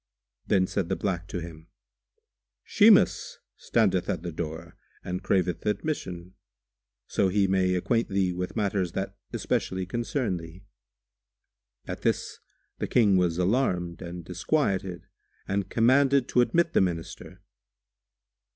Then 0.47 0.65
said 0.65 0.89
the 0.89 0.95
black 0.95 1.27
to 1.27 1.41
him, 1.41 1.67
"Shimas 2.63 3.37
standeth 3.55 4.09
at 4.09 4.23
the 4.23 4.31
door 4.31 4.75
and 5.03 5.21
craveth 5.21 5.63
admission, 5.67 6.33
so 7.05 7.27
he 7.29 7.45
may 7.47 7.75
acquaint 7.75 8.09
thee 8.09 8.33
with 8.33 8.55
matters 8.55 8.93
that 8.93 9.15
specially 9.35 9.85
concern 9.85 10.37
thee." 10.37 10.63
At 11.85 12.01
this 12.01 12.39
the 12.79 12.87
King 12.87 13.15
was 13.15 13.37
alarmed 13.37 14.01
and 14.01 14.25
disquieted 14.25 15.05
and 15.47 15.69
commanded 15.69 16.27
to 16.29 16.41
admit 16.41 16.73
the 16.73 16.81
Minister. 16.81 17.43